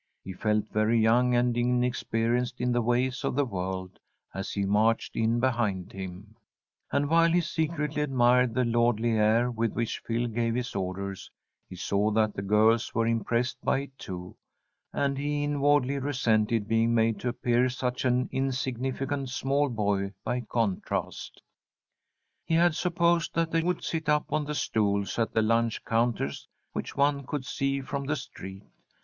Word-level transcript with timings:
He 0.23 0.33
felt 0.33 0.67
very 0.73 0.99
young 0.99 1.35
and 1.35 1.55
inexperienced 1.55 2.59
in 2.59 2.71
the 2.71 2.81
ways 2.81 3.23
of 3.23 3.35
the 3.35 3.45
world, 3.45 3.99
as 4.33 4.51
he 4.51 4.65
marched 4.65 5.15
in 5.15 5.39
behind 5.39 5.91
him, 5.91 6.35
and, 6.91 7.07
while 7.07 7.31
he 7.31 7.39
secretly 7.39 8.01
admired 8.01 8.55
the 8.55 8.65
lordly 8.65 9.11
air 9.11 9.51
with 9.51 9.73
which 9.73 9.99
Phil 9.99 10.25
gave 10.25 10.55
his 10.55 10.73
orders, 10.75 11.29
he 11.69 11.75
saw 11.75 12.09
that 12.09 12.33
the 12.33 12.41
girls 12.41 12.95
were 12.95 13.05
impressed 13.05 13.61
by 13.63 13.81
it, 13.81 13.97
too, 13.99 14.35
and 14.91 15.19
he 15.19 15.43
inwardly 15.43 15.99
resented 15.99 16.67
being 16.67 16.95
made 16.95 17.19
to 17.19 17.29
appear 17.29 17.69
such 17.69 18.03
an 18.03 18.27
insignificant 18.31 19.29
small 19.29 19.69
boy 19.69 20.11
by 20.23 20.41
contrast. 20.41 21.43
He 22.43 22.55
had 22.55 22.73
supposed 22.73 23.35
that 23.35 23.51
they 23.51 23.61
would 23.61 23.83
sit 23.83 24.09
up 24.09 24.33
on 24.33 24.45
the 24.45 24.55
stools 24.55 25.19
at 25.19 25.33
the 25.33 25.43
lunch 25.43 25.85
counters 25.85 26.47
which 26.73 26.97
one 26.97 27.23
could 27.23 27.45
see 27.45 27.81
from 27.81 28.05
the 28.05 28.15
street. 28.15 28.63